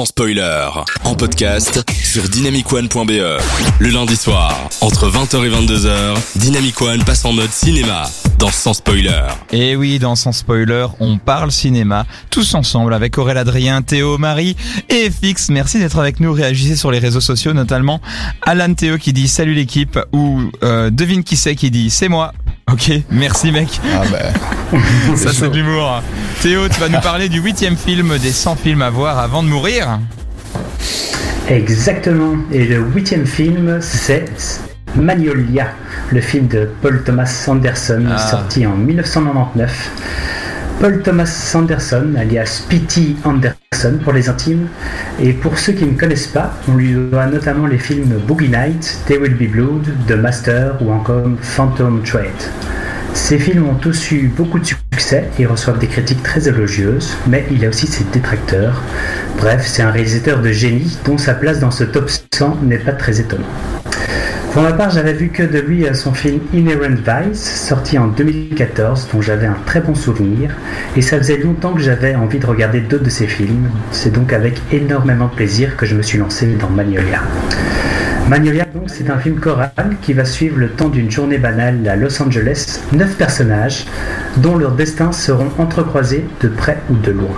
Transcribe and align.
sans 0.00 0.06
spoiler, 0.06 0.66
en 1.04 1.14
podcast 1.14 1.84
sur 2.02 2.22
dynamicone.be. 2.22 3.38
Le 3.80 3.88
lundi 3.90 4.16
soir, 4.16 4.70
entre 4.80 5.10
20h 5.10 5.44
et 5.44 5.50
22h, 5.50 6.16
Dynamic 6.36 6.80
One 6.80 7.04
passe 7.04 7.26
en 7.26 7.34
mode 7.34 7.50
cinéma 7.50 8.08
dans 8.38 8.50
Sans 8.50 8.72
spoiler. 8.72 9.20
Et 9.52 9.76
oui, 9.76 9.98
dans 9.98 10.16
Sans 10.16 10.32
spoiler, 10.32 10.86
on 11.00 11.18
parle 11.18 11.52
cinéma, 11.52 12.06
tous 12.30 12.54
ensemble 12.54 12.94
avec 12.94 13.18
Aurélien 13.18 13.42
Adrien, 13.42 13.82
Théo, 13.82 14.16
Marie 14.16 14.56
et 14.88 15.10
FX. 15.10 15.50
Merci 15.50 15.78
d'être 15.78 15.98
avec 15.98 16.18
nous, 16.18 16.32
réagissez 16.32 16.76
sur 16.76 16.90
les 16.90 16.98
réseaux 16.98 17.20
sociaux, 17.20 17.52
notamment 17.52 18.00
Alan 18.40 18.72
Théo 18.72 18.96
qui 18.96 19.12
dit 19.12 19.28
salut 19.28 19.52
l'équipe 19.52 19.98
ou 20.14 20.40
euh, 20.62 20.88
devine 20.88 21.22
qui 21.22 21.36
c'est 21.36 21.56
qui 21.56 21.70
dit 21.70 21.90
c'est 21.90 22.08
moi. 22.08 22.32
Ok, 22.72 22.92
merci 23.10 23.50
mec. 23.52 23.80
Ah 23.94 24.02
bah. 24.10 24.78
Ça 25.16 25.30
c'est 25.32 25.48
de 25.48 25.56
l'humour. 25.56 26.02
Théo, 26.40 26.68
tu 26.68 26.78
vas 26.80 26.88
nous 26.88 27.00
parler 27.00 27.28
du 27.28 27.40
huitième 27.40 27.76
film 27.76 28.16
des 28.18 28.30
100 28.30 28.56
films 28.56 28.82
à 28.82 28.90
voir 28.90 29.18
avant 29.18 29.42
de 29.42 29.48
mourir. 29.48 29.98
Exactement. 31.48 32.34
Et 32.52 32.64
le 32.64 32.78
huitième 32.78 33.26
film, 33.26 33.78
c'est 33.80 34.24
Magnolia, 34.94 35.68
le 36.12 36.20
film 36.20 36.46
de 36.48 36.70
Paul 36.80 37.02
Thomas 37.04 37.44
Anderson, 37.48 38.04
Ah. 38.10 38.18
sorti 38.18 38.66
en 38.66 38.76
1999. 38.76 39.90
Paul 40.80 41.02
Thomas 41.02 41.52
Anderson, 41.54 42.14
alias 42.16 42.64
P.T. 42.70 43.16
Anderson 43.24 43.98
pour 44.02 44.14
les 44.14 44.30
intimes. 44.30 44.66
Et 45.22 45.34
pour 45.34 45.58
ceux 45.58 45.74
qui 45.74 45.84
ne 45.84 45.94
connaissent 45.94 46.26
pas, 46.26 46.54
on 46.68 46.74
lui 46.74 46.94
doit 46.94 47.26
notamment 47.26 47.66
les 47.66 47.76
films 47.76 48.18
Boogie 48.26 48.48
Night, 48.48 48.98
There 49.06 49.20
Will 49.20 49.34
Be 49.34 49.52
Blood, 49.52 49.86
The 50.08 50.12
Master 50.12 50.80
ou 50.80 50.90
encore 50.90 51.28
Phantom 51.42 52.02
Thread. 52.02 52.32
Ces 53.12 53.38
films 53.38 53.68
ont 53.68 53.74
tous 53.74 54.10
eu 54.12 54.28
beaucoup 54.34 54.58
de 54.58 54.64
succès 54.64 55.28
et 55.38 55.44
reçoivent 55.44 55.78
des 55.78 55.86
critiques 55.86 56.22
très 56.22 56.48
élogieuses, 56.48 57.14
mais 57.26 57.44
il 57.50 57.62
a 57.66 57.68
aussi 57.68 57.86
ses 57.86 58.04
détracteurs. 58.04 58.80
Bref, 59.36 59.66
c'est 59.66 59.82
un 59.82 59.90
réalisateur 59.90 60.40
de 60.40 60.50
génie 60.50 60.96
dont 61.04 61.18
sa 61.18 61.34
place 61.34 61.60
dans 61.60 61.70
ce 61.70 61.84
top 61.84 62.10
100 62.32 62.56
n'est 62.62 62.78
pas 62.78 62.92
très 62.92 63.20
étonnant. 63.20 63.44
Pour 64.52 64.62
ma 64.62 64.72
part, 64.72 64.90
j'avais 64.90 65.12
vu 65.12 65.28
que 65.28 65.44
de 65.44 65.60
lui 65.60 65.86
euh, 65.86 65.94
son 65.94 66.12
film 66.12 66.40
Inherent 66.52 66.96
Vice, 67.06 67.40
sorti 67.40 67.96
en 67.98 68.08
2014, 68.08 69.08
dont 69.12 69.22
j'avais 69.22 69.46
un 69.46 69.56
très 69.64 69.80
bon 69.80 69.94
souvenir, 69.94 70.50
et 70.96 71.02
ça 71.02 71.18
faisait 71.18 71.36
longtemps 71.36 71.72
que 71.72 71.80
j'avais 71.80 72.16
envie 72.16 72.40
de 72.40 72.46
regarder 72.46 72.80
d'autres 72.80 73.04
de 73.04 73.10
ses 73.10 73.28
films. 73.28 73.70
C'est 73.92 74.12
donc 74.12 74.32
avec 74.32 74.60
énormément 74.72 75.26
de 75.26 75.34
plaisir 75.34 75.76
que 75.76 75.86
je 75.86 75.94
me 75.94 76.02
suis 76.02 76.18
lancé 76.18 76.48
dans 76.60 76.68
Magnolia. 76.68 77.20
Magnolia, 78.28 78.64
donc, 78.64 78.88
c'est 78.88 79.08
un 79.08 79.18
film 79.18 79.38
choral 79.38 79.70
qui 80.02 80.14
va 80.14 80.24
suivre 80.24 80.58
le 80.58 80.68
temps 80.68 80.88
d'une 80.88 81.12
journée 81.12 81.38
banale 81.38 81.86
à 81.88 81.94
Los 81.94 82.20
Angeles, 82.20 82.80
neuf 82.90 83.16
personnages 83.16 83.86
dont 84.38 84.58
leurs 84.58 84.72
destins 84.72 85.12
seront 85.12 85.50
entrecroisés 85.58 86.24
de 86.40 86.48
près 86.48 86.78
ou 86.90 86.96
de 86.96 87.12
loin. 87.12 87.36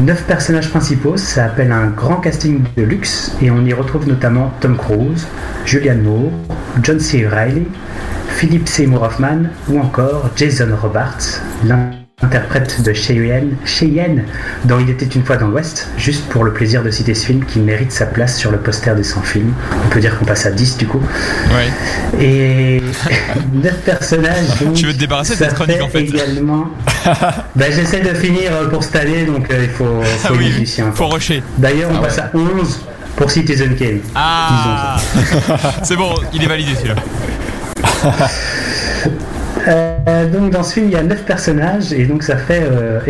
Neuf 0.00 0.24
personnages 0.24 0.68
principaux, 0.68 1.16
ça 1.16 1.44
appelle 1.44 1.72
un 1.72 1.86
grand 1.86 2.16
casting 2.16 2.62
de 2.76 2.82
luxe 2.82 3.32
et 3.40 3.50
on 3.50 3.64
y 3.64 3.72
retrouve 3.72 4.06
notamment 4.08 4.52
Tom 4.60 4.76
Cruise, 4.76 5.26
Julianne 5.64 6.02
Moore, 6.02 6.30
John 6.82 7.00
C. 7.00 7.26
Reilly, 7.26 7.66
Philip 8.36 8.68
Seymour 8.68 9.02
Hoffman 9.02 9.44
ou 9.68 9.78
encore 9.78 10.30
Jason 10.36 10.68
Robards, 10.80 11.40
l'interprète 11.64 12.82
de 12.82 12.92
Cheyenne, 12.92 13.56
Cheyenne 13.64 14.24
dans 14.64 14.78
Il 14.78 14.90
était 14.90 15.06
une 15.06 15.24
fois 15.24 15.36
dans 15.36 15.48
l'Ouest, 15.48 15.88
juste 15.96 16.24
pour 16.28 16.44
le 16.44 16.52
plaisir 16.52 16.82
de 16.82 16.90
citer 16.90 17.14
ce 17.14 17.26
film 17.26 17.44
qui 17.44 17.60
mérite 17.60 17.92
sa 17.92 18.06
place 18.06 18.36
sur 18.36 18.50
le 18.50 18.58
poster 18.58 18.94
des 18.94 19.04
100 19.04 19.22
films. 19.22 19.52
On 19.84 19.88
peut 19.88 20.00
dire 20.00 20.18
qu'on 20.18 20.24
passe 20.24 20.46
à 20.46 20.50
10 20.50 20.76
du 20.78 20.86
coup. 20.86 21.00
Et 22.20 22.82
neuf 23.54 23.78
personnages. 23.84 24.60
Donc, 24.60 24.74
Tu 24.74 24.86
veux 24.86 24.92
te 24.92 24.98
débarrasser 24.98 25.34
de 25.34 25.38
cette 25.38 25.54
chronique, 25.54 25.82
en 25.82 25.88
fait. 25.88 26.02
Également. 26.02 26.70
bah, 27.56 27.70
J'essaie 27.70 28.00
de 28.00 28.14
finir 28.14 28.68
pour 28.70 28.82
cette 28.82 28.96
année, 28.96 29.24
donc 29.24 29.50
euh, 29.50 29.64
il 29.64 29.70
faut, 29.70 30.02
faut 30.02 30.34
Ah 30.34 30.36
oui, 30.36 30.66
faut 30.94 31.08
rusher. 31.08 31.42
D'ailleurs, 31.58 31.90
on 31.92 31.96
Ah 31.98 32.02
passe 32.02 32.18
à 32.18 32.30
11 32.34 32.80
pour 33.16 33.30
Citizen 33.30 33.74
Kane. 33.74 34.00
Ah 34.14 34.96
C'est 35.82 35.96
bon, 35.96 36.14
il 36.32 36.42
est 36.42 36.48
validé 36.48 36.74
celui-là. 36.74 36.96
Euh, 39.66 40.28
donc 40.28 40.50
dans 40.50 40.62
ce 40.62 40.74
film, 40.74 40.86
il 40.88 40.92
y 40.92 40.96
a 40.96 41.02
9 41.02 41.24
personnages 41.24 41.92
et 41.94 42.04
donc 42.04 42.22
ça 42.22 42.36
fait 42.36 42.62
euh, 42.70 43.00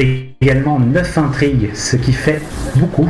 également 0.40 0.78
9 0.78 1.18
intrigues, 1.18 1.70
ce 1.74 1.96
qui 1.96 2.12
fait 2.12 2.40
beaucoup. 2.76 3.08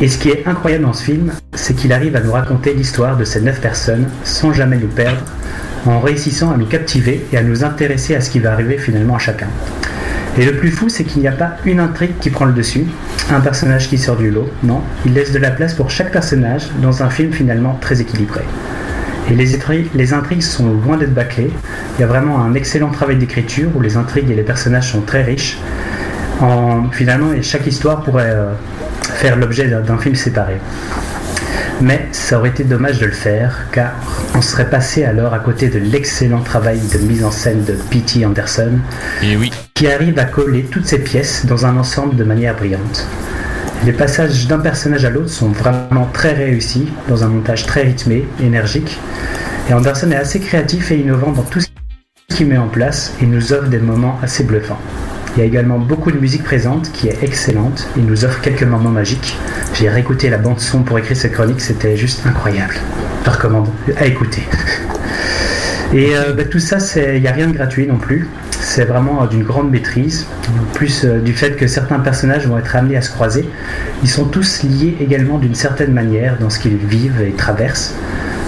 Et 0.00 0.08
ce 0.08 0.18
qui 0.18 0.30
est 0.30 0.46
incroyable 0.46 0.84
dans 0.84 0.92
ce 0.92 1.04
film, 1.04 1.32
c'est 1.54 1.74
qu'il 1.74 1.92
arrive 1.92 2.16
à 2.16 2.20
nous 2.20 2.32
raconter 2.32 2.74
l'histoire 2.74 3.16
de 3.16 3.24
ces 3.24 3.40
9 3.40 3.60
personnes 3.60 4.08
sans 4.24 4.52
jamais 4.52 4.76
nous 4.76 4.88
perdre, 4.88 5.22
en 5.86 6.00
réussissant 6.00 6.52
à 6.52 6.56
nous 6.56 6.66
captiver 6.66 7.24
et 7.32 7.36
à 7.36 7.42
nous 7.42 7.64
intéresser 7.64 8.16
à 8.16 8.20
ce 8.20 8.30
qui 8.30 8.40
va 8.40 8.52
arriver 8.52 8.78
finalement 8.78 9.14
à 9.14 9.18
chacun. 9.18 9.48
Et 10.38 10.44
le 10.44 10.52
plus 10.52 10.70
fou, 10.70 10.88
c'est 10.88 11.02
qu'il 11.02 11.20
n'y 11.20 11.26
a 11.26 11.32
pas 11.32 11.56
une 11.64 11.80
intrigue 11.80 12.16
qui 12.20 12.30
prend 12.30 12.44
le 12.44 12.52
dessus, 12.52 12.84
un 13.30 13.40
personnage 13.40 13.88
qui 13.88 13.98
sort 13.98 14.16
du 14.16 14.30
lot, 14.30 14.48
non, 14.62 14.82
il 15.04 15.12
laisse 15.12 15.32
de 15.32 15.38
la 15.38 15.50
place 15.50 15.74
pour 15.74 15.90
chaque 15.90 16.12
personnage 16.12 16.68
dans 16.80 17.02
un 17.02 17.10
film 17.10 17.32
finalement 17.32 17.76
très 17.80 18.00
équilibré. 18.00 18.42
Et 19.30 19.34
les, 19.34 19.58
intri- 19.58 19.88
les 19.94 20.14
intrigues 20.14 20.42
sont 20.42 20.70
loin 20.70 20.96
d'être 20.96 21.12
bâclées. 21.12 21.50
Il 21.96 22.00
y 22.00 22.04
a 22.04 22.06
vraiment 22.06 22.40
un 22.42 22.54
excellent 22.54 22.90
travail 22.90 23.16
d'écriture 23.16 23.68
où 23.74 23.80
les 23.80 23.96
intrigues 23.96 24.30
et 24.30 24.34
les 24.34 24.42
personnages 24.42 24.92
sont 24.92 25.02
très 25.02 25.24
riches. 25.24 25.58
En, 26.40 26.88
finalement, 26.92 27.32
et 27.32 27.42
chaque 27.42 27.66
histoire 27.66 28.02
pourrait 28.02 28.30
euh, 28.30 28.52
faire 29.02 29.36
l'objet 29.36 29.68
d'un 29.68 29.98
film 29.98 30.14
séparé. 30.14 30.58
Mais 31.80 32.08
ça 32.10 32.38
aurait 32.38 32.48
été 32.48 32.64
dommage 32.64 32.98
de 32.98 33.06
le 33.06 33.12
faire, 33.12 33.66
car 33.70 33.92
on 34.34 34.42
serait 34.42 34.68
passé 34.68 35.04
alors 35.04 35.32
à 35.32 35.38
côté 35.38 35.68
de 35.68 35.78
l'excellent 35.78 36.40
travail 36.40 36.80
de 36.92 36.98
mise 36.98 37.24
en 37.24 37.30
scène 37.30 37.64
de 37.64 37.74
P.T. 37.74 38.26
Anderson, 38.26 38.78
Et 39.22 39.36
oui. 39.36 39.52
qui 39.74 39.86
arrive 39.86 40.18
à 40.18 40.24
coller 40.24 40.64
toutes 40.64 40.86
ces 40.86 40.98
pièces 40.98 41.46
dans 41.46 41.66
un 41.66 41.76
ensemble 41.76 42.16
de 42.16 42.24
manière 42.24 42.56
brillante. 42.56 43.06
Les 43.84 43.92
passages 43.92 44.48
d'un 44.48 44.58
personnage 44.58 45.04
à 45.04 45.10
l'autre 45.10 45.28
sont 45.30 45.50
vraiment 45.50 46.08
très 46.12 46.32
réussis, 46.32 46.88
dans 47.08 47.22
un 47.22 47.28
montage 47.28 47.64
très 47.64 47.82
rythmé, 47.82 48.26
énergique. 48.42 48.98
Et 49.70 49.72
Anderson 49.72 50.10
est 50.10 50.16
assez 50.16 50.40
créatif 50.40 50.90
et 50.90 50.98
innovant 50.98 51.30
dans 51.30 51.42
tout 51.42 51.60
ce 51.60 51.68
qu'il 52.34 52.48
met 52.48 52.58
en 52.58 52.66
place 52.66 53.14
et 53.22 53.26
nous 53.26 53.52
offre 53.52 53.68
des 53.68 53.78
moments 53.78 54.18
assez 54.20 54.42
bluffants. 54.42 54.80
Il 55.36 55.40
y 55.40 55.42
a 55.42 55.44
également 55.44 55.78
beaucoup 55.78 56.10
de 56.10 56.18
musique 56.18 56.42
présente 56.42 56.90
qui 56.92 57.08
est 57.08 57.22
excellente 57.22 57.86
et 57.96 58.00
nous 58.00 58.24
offre 58.24 58.40
quelques 58.40 58.64
moments 58.64 58.90
magiques. 58.90 59.36
J'ai 59.74 59.88
réécouté 59.88 60.30
la 60.30 60.38
bande 60.38 60.58
son 60.58 60.82
pour 60.82 60.98
écrire 60.98 61.16
cette 61.16 61.32
chronique, 61.32 61.60
c'était 61.60 61.96
juste 61.96 62.26
incroyable. 62.26 62.74
Je 63.24 63.30
recommande 63.30 63.68
à 63.96 64.06
écouter. 64.06 64.42
Et 65.92 66.16
euh, 66.16 66.32
bah, 66.32 66.44
tout 66.44 66.58
ça, 66.58 66.78
il 66.96 67.20
n'y 67.20 67.28
a 67.28 67.32
rien 67.32 67.46
de 67.46 67.52
gratuit 67.52 67.86
non 67.86 67.98
plus. 67.98 68.28
C'est 68.50 68.84
vraiment 68.84 69.26
d'une 69.26 69.42
grande 69.42 69.70
maîtrise. 69.70 70.26
En 70.48 70.74
plus 70.74 71.04
euh, 71.04 71.20
du 71.20 71.32
fait 71.32 71.56
que 71.56 71.66
certains 71.66 71.98
personnages 72.00 72.46
vont 72.46 72.58
être 72.58 72.74
amenés 72.74 72.96
à 72.96 73.02
se 73.02 73.10
croiser, 73.10 73.48
ils 74.02 74.08
sont 74.08 74.26
tous 74.26 74.62
liés 74.62 74.96
également 75.00 75.38
d'une 75.38 75.54
certaine 75.54 75.92
manière 75.92 76.38
dans 76.38 76.50
ce 76.50 76.58
qu'ils 76.58 76.76
vivent 76.76 77.20
et 77.20 77.32
traversent. 77.32 77.94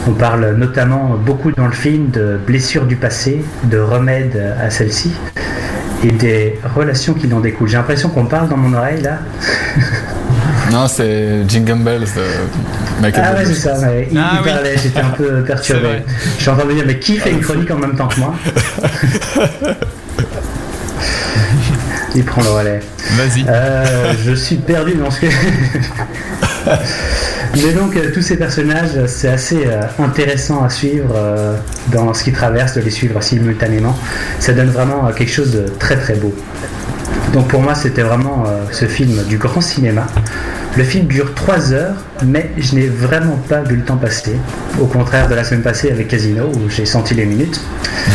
On 0.08 0.12
parle 0.12 0.54
notamment 0.56 1.18
beaucoup 1.24 1.52
dans 1.52 1.66
le 1.66 1.72
film 1.72 2.10
de 2.10 2.38
blessures 2.46 2.86
du 2.86 2.96
passé, 2.96 3.44
de 3.64 3.78
remèdes 3.78 4.54
à 4.58 4.70
celles-ci 4.70 5.12
et 6.02 6.10
des 6.12 6.58
relations 6.76 7.14
qui 7.14 7.32
en 7.32 7.40
découlent. 7.40 7.68
J'ai 7.68 7.76
l'impression 7.76 8.08
qu'on 8.08 8.26
parle 8.26 8.48
dans 8.48 8.56
mon 8.56 8.76
oreille 8.76 9.02
là. 9.02 9.18
Non, 10.72 10.86
c'est 10.86 11.48
Jingle 11.48 11.82
Bells 11.82 12.02
de 12.14 13.02
Michael 13.02 13.24
Ah 13.26 13.34
ouais, 13.34 13.44
c'est 13.44 13.54
ça. 13.54 13.76
ouais. 13.80 14.06
Il, 14.12 14.16
Ah 14.18 14.34
il 14.34 14.40
oui. 14.44 14.50
parlait, 14.52 14.76
j'étais 14.80 15.00
un 15.00 15.10
peu 15.10 15.42
perturbé. 15.46 16.02
Je 16.36 16.42
suis 16.42 16.48
en 16.50 16.54
train 16.54 16.64
de 16.64 16.68
me 16.70 16.74
dire, 16.74 16.84
mais 16.86 16.98
qui 16.98 17.16
fait 17.18 17.32
une 17.32 17.40
chronique 17.40 17.70
en 17.72 17.76
même 17.78 17.96
temps 17.96 18.06
que 18.06 18.20
moi 18.20 18.34
Il 22.14 22.24
prend 22.24 22.42
le 22.42 22.50
relais. 22.50 22.80
Vas-y. 23.16 23.44
Euh, 23.48 24.12
je 24.24 24.32
suis 24.32 24.56
perdu 24.56 24.94
dans 24.94 25.10
ce 25.10 25.20
que. 25.20 25.26
Mais 27.54 27.72
donc, 27.72 27.96
euh, 27.96 28.10
tous 28.12 28.22
ces 28.22 28.36
personnages, 28.36 29.06
c'est 29.06 29.28
assez 29.28 29.66
euh, 29.66 29.82
intéressant 29.98 30.62
à 30.62 30.70
suivre 30.70 31.14
euh, 31.14 31.56
dans 31.92 32.14
ce 32.14 32.24
qu'ils 32.24 32.32
traversent, 32.32 32.74
de 32.74 32.80
les 32.80 32.90
suivre 32.90 33.20
simultanément. 33.22 33.96
Ça 34.38 34.52
donne 34.52 34.70
vraiment 34.70 35.10
quelque 35.16 35.32
chose 35.32 35.52
de 35.52 35.66
très 35.78 35.96
très 35.96 36.14
beau. 36.14 36.34
Donc, 37.32 37.48
pour 37.48 37.60
moi, 37.60 37.74
c'était 37.74 38.02
vraiment 38.02 38.44
ce 38.72 38.86
film 38.86 39.22
du 39.24 39.38
grand 39.38 39.60
cinéma. 39.60 40.06
Le 40.76 40.82
film 40.82 41.06
dure 41.06 41.32
3 41.34 41.72
heures, 41.72 41.94
mais 42.24 42.50
je 42.58 42.74
n'ai 42.74 42.86
vraiment 42.86 43.36
pas 43.48 43.60
vu 43.60 43.76
le 43.76 43.82
temps 43.82 43.96
passer. 43.96 44.34
Au 44.80 44.86
contraire 44.86 45.28
de 45.28 45.34
la 45.34 45.44
semaine 45.44 45.62
passée 45.62 45.90
avec 45.92 46.08
Casino, 46.08 46.46
où 46.46 46.68
j'ai 46.68 46.86
senti 46.86 47.14
les 47.14 47.26
minutes. 47.26 47.60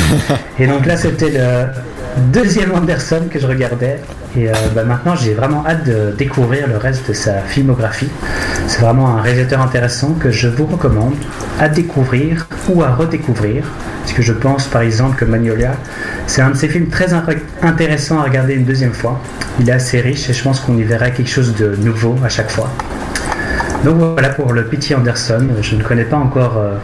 Et 0.59 0.67
donc 0.67 0.85
là, 0.85 0.97
c'était 0.97 1.29
le 1.29 1.67
deuxième 2.33 2.73
Anderson 2.73 3.23
que 3.31 3.39
je 3.39 3.47
regardais. 3.47 3.99
Et 4.37 4.49
euh, 4.49 4.53
bah, 4.73 4.83
maintenant, 4.83 5.15
j'ai 5.15 5.33
vraiment 5.33 5.63
hâte 5.65 5.85
de 5.85 6.13
découvrir 6.17 6.67
le 6.67 6.77
reste 6.77 7.07
de 7.07 7.13
sa 7.13 7.39
filmographie. 7.39 8.09
C'est 8.67 8.81
vraiment 8.81 9.15
un 9.17 9.21
réalisateur 9.21 9.61
intéressant 9.61 10.13
que 10.19 10.29
je 10.31 10.47
vous 10.47 10.65
recommande 10.65 11.15
à 11.59 11.69
découvrir 11.69 12.47
ou 12.69 12.83
à 12.83 12.89
redécouvrir. 12.93 13.63
Parce 14.01 14.13
que 14.13 14.21
je 14.21 14.33
pense 14.33 14.67
par 14.67 14.81
exemple 14.81 15.15
que 15.17 15.25
Magnolia, 15.25 15.71
c'est 16.27 16.41
un 16.41 16.49
de 16.51 16.55
ces 16.55 16.67
films 16.67 16.87
très 16.89 17.07
intéressants 17.61 18.19
à 18.19 18.23
regarder 18.23 18.53
une 18.53 18.65
deuxième 18.65 18.93
fois. 18.93 19.19
Il 19.59 19.69
est 19.69 19.73
assez 19.73 20.01
riche 20.01 20.29
et 20.29 20.33
je 20.33 20.43
pense 20.43 20.59
qu'on 20.59 20.77
y 20.77 20.83
verra 20.83 21.09
quelque 21.09 21.29
chose 21.29 21.55
de 21.55 21.75
nouveau 21.77 22.15
à 22.23 22.29
chaque 22.29 22.51
fois. 22.51 22.69
Donc 23.83 23.95
voilà 23.97 24.29
pour 24.29 24.51
le 24.51 24.65
P.T. 24.65 24.95
Anderson. 24.95 25.47
Je 25.61 25.75
ne 25.75 25.83
connais 25.83 26.03
pas 26.03 26.17
encore 26.17 26.57
euh, 26.57 26.75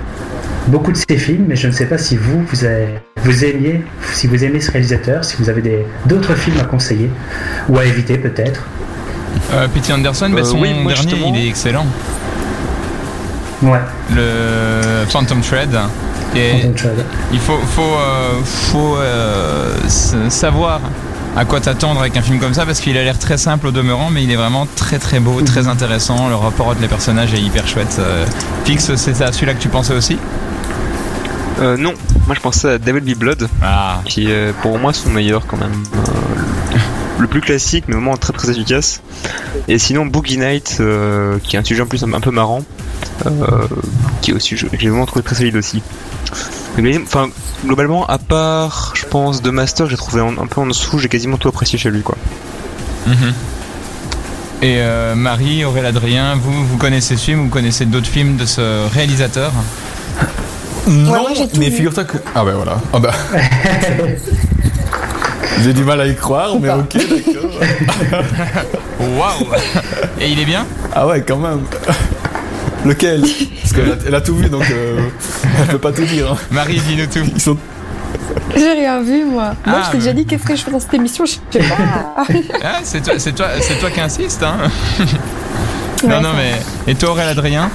beaucoup 0.68 0.92
de 0.92 0.98
ses 0.98 1.18
films, 1.18 1.46
mais 1.48 1.56
je 1.56 1.68
ne 1.68 1.72
sais 1.74 1.86
pas 1.86 1.98
si 1.98 2.16
vous, 2.16 2.44
vous, 2.44 2.64
avez- 2.64 3.00
vous 3.24 3.46
aimiez, 3.46 3.84
si 4.14 4.28
vous 4.28 4.44
aimez 4.44 4.60
ce 4.60 4.72
réalisateur, 4.72 5.24
si 5.24 5.36
vous 5.38 5.50
avez 5.50 5.62
des- 5.62 5.86
d'autres 6.06 6.36
films 6.36 6.60
à 6.60 6.64
conseiller 6.66 7.10
ou 7.70 7.78
à 7.78 7.86
éviter 7.86 8.18
peut-être. 8.18 8.66
Euh, 9.54 9.68
P.T. 9.68 9.94
Anderson, 9.94 10.30
bah, 10.30 10.40
Euh, 10.40 10.44
son 10.44 10.60
oui, 10.60 10.74
moi, 10.74 10.94
dernier, 10.94 11.10
justement. 11.10 11.34
il 11.34 11.46
est 11.46 11.48
excellent. 11.48 11.86
Ouais, 13.62 13.80
Le 14.14 15.06
Phantom 15.08 15.40
Thread. 15.42 15.70
Et 16.36 16.52
Phantom 16.54 16.74
Thread. 16.74 17.06
il 17.32 17.40
faut, 17.40 17.58
faut, 17.58 17.82
euh, 17.82 18.42
faut 18.44 18.96
euh, 18.98 19.76
savoir 20.30 20.82
à 21.38 21.46
quoi 21.46 21.62
t'attendre 21.62 22.00
avec 22.02 22.18
un 22.18 22.22
film 22.22 22.40
comme 22.40 22.54
ça 22.54 22.66
parce 22.66 22.80
qu'il 22.80 22.98
a 22.98 23.04
l'air 23.04 23.18
très 23.20 23.38
simple 23.38 23.68
au 23.68 23.72
demeurant, 23.72 24.10
mais 24.12 24.24
il 24.24 24.32
est 24.32 24.36
vraiment 24.36 24.68
très 24.76 24.98
très 24.98 25.20
beau, 25.20 25.42
très 25.42 25.68
intéressant. 25.68 26.28
Le 26.28 26.36
rapport 26.36 26.70
entre 26.70 26.82
les 26.82 26.88
personnages 26.88 27.34
est 27.34 27.40
hyper 27.42 27.68
chouette. 27.68 27.98
Euh, 28.00 28.26
Fix, 28.66 28.96
c'est 28.96 29.22
à 29.22 29.32
celui-là 29.32 29.54
que 29.54 29.62
tu 29.62 29.70
pensais 29.70 29.94
aussi? 29.94 30.18
Euh, 31.62 31.78
non, 31.78 31.94
moi 32.26 32.36
je 32.36 32.40
pensais 32.42 32.70
à 32.70 32.78
Devil 32.80 33.14
Be 33.14 33.18
Blood, 33.18 33.48
Ah, 33.62 34.02
qui 34.06 34.32
est 34.32 34.54
pour 34.62 34.80
moi 34.80 34.94
son 34.94 35.10
meilleur 35.10 35.46
quand 35.46 35.58
même. 35.58 35.84
Euh, 35.96 36.78
le 37.20 37.28
plus 37.28 37.42
classique, 37.42 37.86
mais 37.88 37.94
vraiment 37.94 38.18
très 38.18 38.34
très 38.34 38.50
efficace. 38.50 39.02
Et 39.68 39.78
sinon 39.78 40.06
Boogie 40.08 40.38
Night, 40.40 40.78
euh, 40.80 41.38
qui 41.44 41.56
est 41.56 41.60
un 41.60 41.64
sujet 41.64 41.84
en 41.84 41.86
plus 41.86 42.04
un, 42.04 42.14
un 42.14 42.20
peu 42.20 42.32
marrant, 42.32 42.64
euh, 43.28 43.68
qui 44.22 44.32
est 44.32 44.34
aussi, 44.34 44.56
que 44.56 44.68
j'ai 44.80 44.90
vraiment 44.90 45.06
trouvé 45.06 45.24
très 45.24 45.36
solide 45.36 45.56
aussi. 45.56 45.84
Mais 46.78 46.98
enfin, 46.98 47.30
globalement, 47.66 48.08
à 48.08 48.18
part, 48.18 48.94
je 48.96 49.06
pense, 49.06 49.42
de 49.42 49.52
Master, 49.52 49.88
j'ai 49.88 49.98
trouvé 49.98 50.22
un 50.22 50.48
peu 50.48 50.62
en 50.62 50.66
dessous, 50.66 50.98
j'ai 50.98 51.10
quasiment 51.10 51.38
tout 51.38 51.50
apprécié 51.50 51.78
chez 51.78 51.92
lui 51.92 52.02
quoi. 52.02 52.18
Mhm. 53.06 53.34
Et 54.64 54.78
euh, 54.78 55.16
Marie, 55.16 55.66
Aurélien 55.66 55.90
Adrien, 55.90 56.36
vous, 56.36 56.66
vous 56.66 56.78
connaissez 56.78 57.18
ce 57.18 57.24
film, 57.24 57.42
vous 57.44 57.50
connaissez 57.50 57.86
d'autres 57.86 58.08
films 58.08 58.38
de 58.38 58.46
ce 58.46 58.88
réalisateur? 58.94 59.52
Non, 60.92 61.12
moi, 61.12 61.30
mais 61.58 61.72
figure-toi 61.72 62.04
que. 62.04 62.18
Ah 62.36 62.44
ben 62.44 62.54
voilà. 62.54 62.78
Ah 62.94 63.00
bah. 63.00 63.12
J'ai 65.64 65.74
du 65.74 65.84
mal 65.84 66.02
à 66.02 66.08
y 66.08 66.16
croire, 66.16 66.60
mais 66.60 66.70
ok, 66.70 66.94
d'accord. 66.94 67.52
Waouh 69.00 69.48
Et 70.20 70.30
il 70.30 70.40
est 70.40 70.46
bien? 70.46 70.66
Ah 70.94 71.08
ouais, 71.08 71.22
quand 71.22 71.38
même. 71.38 71.62
Lequel? 72.86 73.22
Parce 73.62 73.74
qu'elle 73.74 74.16
a, 74.16 74.22
tout 74.22 74.36
vu, 74.36 74.50
donc 74.50 74.64
euh, 74.72 75.00
elle 75.60 75.68
peut 75.68 75.78
pas 75.78 75.92
tout 75.92 76.04
dire. 76.06 76.32
hein. 76.32 76.38
Marie, 76.50 76.80
dis-nous 76.88 77.06
tout. 77.06 77.30
Ils 77.36 77.42
sont 77.42 77.58
J'ai 78.56 78.72
rien 78.72 79.02
vu, 79.04 79.24
moi. 79.26 79.54
Moi, 79.66 79.78
Ah, 79.80 79.84
je 79.86 79.92
t'ai 79.92 79.98
déjà 80.00 80.14
dit 80.14 80.26
qu'est-ce 80.26 80.44
que 80.44 80.56
je 80.56 80.64
fais 80.64 80.72
dans 80.72 80.80
cette 80.80 80.94
émission, 80.96 81.26
je 81.26 81.34
sais 81.52 81.60
pas. 81.60 81.76
Ah, 82.64 82.80
c'est 82.84 83.02
toi, 83.04 83.14
c'est 83.18 83.34
toi, 83.34 83.48
c'est 83.62 83.78
toi 83.80 83.92
qui 83.92 84.02
insiste, 84.02 84.42
hein 84.44 84.58
Ouais, 86.04 86.10
Non, 86.10 86.22
non, 86.22 86.30
mais. 86.36 86.92
Et 86.92 86.96
toi, 86.96 87.12
Aurélien 87.12 87.30
Adrien? 87.30 87.70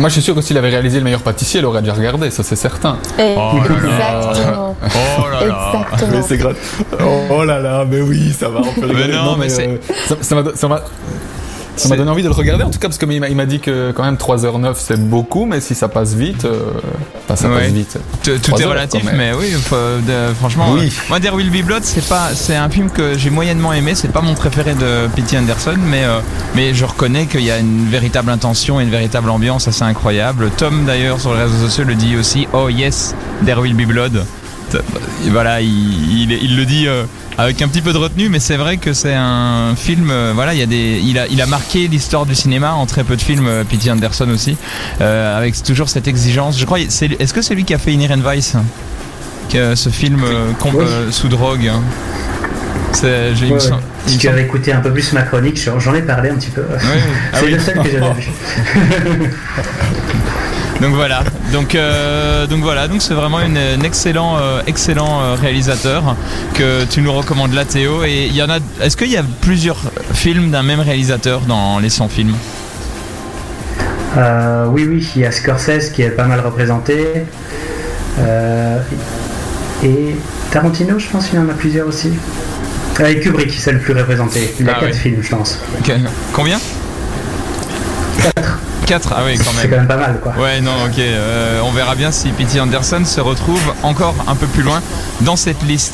Moi, 0.00 0.08
je 0.08 0.14
suis 0.14 0.22
sûr 0.22 0.34
que 0.34 0.40
s'il 0.40 0.56
avait 0.58 0.68
réalisé 0.70 0.98
le 0.98 1.04
meilleur 1.04 1.22
pâtissier, 1.22 1.60
elle 1.60 1.66
aurait 1.66 1.80
déjà 1.82 1.94
regardé, 1.94 2.30
ça 2.30 2.42
c'est 2.42 2.56
certain. 2.56 2.96
Eh, 3.18 3.34
Oh 3.36 3.58
là 3.58 3.68
là. 3.68 4.30
Exactement. 4.30 4.76
Oh 5.18 5.28
là 5.28 5.46
là 5.46 5.72
Exactement. 5.82 6.10
Mais 6.12 6.22
c'est 6.22 6.36
grave. 6.36 6.56
Oh, 7.00 7.04
oh 7.30 7.44
là 7.44 7.58
là, 7.60 7.84
mais 7.88 8.00
oui, 8.00 8.32
ça 8.32 8.48
va. 8.48 8.60
On 8.60 8.80
peut 8.80 8.86
rigoler. 8.86 9.12
non, 9.12 9.36
mais 9.36 9.48
c'est- 9.48 9.68
euh, 9.68 9.76
ça- 10.06 10.16
ça 10.54 10.68
m'a 10.68 10.80
ça 11.78 11.88
m'a- 11.88 11.96
donné 11.96 12.10
envie 12.10 12.22
de 12.22 12.28
le 12.28 12.34
regarder 12.34 12.64
en 12.64 12.70
tout 12.70 12.78
cas 12.78 12.88
parce 12.88 12.98
qu'il 12.98 13.20
m'a 13.20 13.28
il 13.28 13.36
m'a 13.36 13.46
dit 13.46 13.60
que 13.60 13.92
quand 13.92 14.04
même 14.04 14.16
3h09 14.16 14.74
c'est 14.76 15.00
beaucoup 15.08 15.46
mais 15.46 15.60
si 15.60 15.74
ça 15.74 15.88
passe 15.88 16.14
vite 16.14 16.44
euh, 16.44 16.72
enfin, 17.24 17.36
ça 17.36 17.48
Ouais. 17.48 17.60
passe 17.62 17.72
vite 17.72 17.98
T- 18.22 18.38
Tout 18.38 18.52
est 18.56 18.62
heures, 18.64 18.70
relatif, 18.70 19.02
mais 19.16 19.32
oui, 19.38 19.46
franchement. 20.38 20.72
Oui. 20.72 20.86
euh, 20.86 21.02
moi, 21.08 21.20
There 21.20 21.34
Will 21.34 21.50
Be 21.50 21.64
Blood, 21.64 21.82
c'est 21.84 22.06
pas, 22.06 22.30
c'est 22.34 22.56
un 22.56 22.68
film 22.68 22.90
que 22.90 23.16
j'ai 23.16 23.30
moyennement 23.30 23.72
aimé. 23.72 23.94
C'est 23.94 24.12
pas 24.12 24.20
mon 24.20 24.34
préféré 24.34 24.74
de 24.74 25.06
P.T. 25.14 25.38
Anderson, 25.38 25.76
mais 25.86 26.04
euh, 26.04 26.18
mais 26.54 26.74
je 26.74 26.84
reconnais 26.84 27.26
qu'il 27.26 27.42
y 27.42 27.50
a 27.50 27.58
une 27.58 27.88
véritable 27.88 28.30
intention 28.30 28.80
et 28.80 28.84
une 28.84 28.90
véritable 28.90 29.30
ambiance 29.30 29.68
assez 29.68 29.82
incroyable. 29.84 30.50
Tom 30.56 30.84
d'ailleurs 30.84 31.20
sur 31.20 31.32
les 31.34 31.42
réseaux 31.42 31.66
sociaux 31.66 31.84
le 31.84 31.94
dit 31.94 32.16
aussi. 32.16 32.46
Oh 32.52 32.68
yes, 32.68 33.14
There 33.44 33.60
Will 33.60 33.74
Be 33.74 33.86
Blood. 33.86 34.24
Voilà, 35.30 35.60
il, 35.60 36.22
il, 36.22 36.32
il 36.32 36.56
le 36.56 36.64
dit. 36.64 36.86
Euh, 37.38 37.42
avec 37.42 37.62
un 37.62 37.68
petit 37.68 37.82
peu 37.82 37.92
de 37.92 37.98
retenue, 37.98 38.28
mais 38.28 38.40
c'est 38.40 38.56
vrai 38.56 38.76
que 38.76 38.92
c'est 38.92 39.14
un 39.14 39.74
film. 39.76 40.10
euh, 40.10 40.32
voilà, 40.34 40.54
il 40.54 40.60
y 40.60 40.62
a 40.62 40.66
des, 40.66 41.00
il 41.02 41.18
a, 41.18 41.26
il 41.28 41.40
a 41.40 41.46
marqué 41.46 41.88
l'histoire 41.88 42.26
du 42.26 42.34
cinéma 42.34 42.72
en 42.72 42.86
très 42.86 43.04
peu 43.04 43.16
de 43.16 43.22
films. 43.22 43.46
euh, 43.46 43.64
P.T. 43.64 43.90
Anderson 43.90 44.28
aussi, 44.30 44.56
euh, 45.00 45.36
avec 45.36 45.62
toujours 45.62 45.88
cette 45.88 46.08
exigence. 46.08 46.58
Je 46.58 46.64
crois, 46.64 46.78
c'est, 46.88 47.20
est-ce 47.20 47.32
que 47.34 47.42
c'est 47.42 47.54
lui 47.54 47.64
qui 47.64 47.74
a 47.74 47.78
fait 47.78 47.92
Inherent 47.92 48.20
Vice, 48.28 48.54
que 49.52 49.74
ce 49.74 49.88
film 49.88 50.22
euh, 50.24 50.50
Oui. 50.64 50.70
euh, 50.80 51.10
sous 51.10 51.28
drogue 51.28 51.68
hein? 51.68 51.82
C'est, 52.92 53.34
j'ai, 53.36 53.46
Ouais, 53.50 53.58
Si 54.06 54.16
tu 54.18 54.28
avais 54.28 54.42
écouté 54.42 54.72
un 54.72 54.80
peu 54.80 54.90
plus 54.90 55.12
ma 55.12 55.22
chronique, 55.22 55.60
j'en 55.78 55.94
ai 55.94 56.00
parlé 56.02 56.30
un 56.30 56.34
petit 56.36 56.50
peu. 56.50 56.62
Ouais, 56.62 56.68
ah 57.32 57.36
C'est 57.38 57.44
oui. 57.44 57.52
le 57.52 57.58
seul 57.58 57.74
que 57.82 57.90
j'avais 57.90 58.12
vu. 59.18 59.30
Donc 60.80 60.94
voilà, 60.94 61.24
donc 61.52 61.74
euh, 61.74 62.46
donc 62.46 62.62
voilà, 62.62 62.86
donc 62.86 63.02
c'est 63.02 63.14
vraiment 63.14 63.40
une, 63.40 63.56
un 63.58 63.80
excellent 63.82 64.36
euh, 64.38 64.60
excellent 64.68 65.20
euh, 65.20 65.34
réalisateur 65.34 66.14
que 66.54 66.84
tu 66.84 67.02
nous 67.02 67.12
recommandes 67.12 67.52
là 67.52 67.64
Théo 67.64 68.04
et 68.04 68.26
il 68.26 68.36
y 68.36 68.42
en 68.44 68.48
a 68.48 68.58
est-ce 68.80 68.96
qu'il 68.96 69.10
y 69.10 69.16
a 69.16 69.24
plusieurs 69.40 69.78
films 70.14 70.52
d'un 70.52 70.62
même 70.62 70.78
réalisateur 70.78 71.40
dans 71.40 71.80
les 71.80 71.90
100 71.90 72.08
films? 72.08 72.34
Euh, 74.16 74.66
oui, 74.68 74.86
oui, 74.88 75.10
il 75.16 75.22
y 75.22 75.26
a 75.26 75.32
Scorsese 75.32 75.90
qui 75.90 76.02
est 76.02 76.10
pas 76.10 76.26
mal 76.26 76.40
représenté. 76.40 77.24
Et 79.84 80.16
Tarantino, 80.50 80.98
je 80.98 81.08
pense 81.08 81.26
qu'il 81.26 81.38
y 81.38 81.42
en 81.42 81.48
a 81.48 81.54
plusieurs 81.54 81.86
aussi. 81.88 82.12
Et 83.04 83.20
Kubrick, 83.20 83.52
c'est 83.52 83.72
le 83.72 83.78
plus 83.78 83.94
représenté. 83.94 84.54
Il 84.58 84.68
a 84.68 84.74
Ah 84.76 84.80
quatre 84.80 84.92
oui. 84.92 84.98
films, 84.98 85.22
je 85.22 85.28
pense. 85.28 85.58
Combien? 86.32 86.58
4 88.34 88.57
Ah 89.16 89.22
oui 89.26 89.36
quand 89.36 89.44
C'est 89.54 89.68
même. 89.68 89.70
quand 89.70 89.76
même 89.76 89.86
pas 89.88 89.96
mal, 89.96 90.18
quoi. 90.22 90.32
Ouais 90.38 90.60
non 90.60 90.72
ok, 90.86 90.98
Euh, 90.98 91.60
on 91.64 91.70
verra 91.72 91.94
bien 91.94 92.10
si 92.10 92.28
P.T. 92.30 92.60
Anderson 92.60 93.04
se 93.04 93.20
retrouve 93.20 93.60
encore 93.82 94.14
un 94.26 94.34
peu 94.34 94.46
plus 94.46 94.62
loin 94.62 94.80
dans 95.20 95.36
cette 95.36 95.62
liste. 95.62 95.86